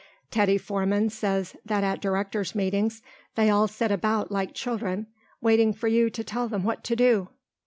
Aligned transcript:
Teddy 0.31 0.57
Foreman 0.57 1.11
says 1.11 1.55
that 1.63 1.83
at 1.83 2.01
directors' 2.01 2.55
meetings 2.55 3.03
they 3.35 3.51
all 3.51 3.67
sit 3.67 3.91
about 3.91 4.31
like 4.31 4.51
children 4.55 5.05
waiting 5.41 5.71
for 5.73 5.87
you 5.87 6.09
to 6.09 6.23
tell 6.23 6.47
them 6.47 6.63
what 6.63 6.83
to 6.83 6.95
do." 6.95 7.27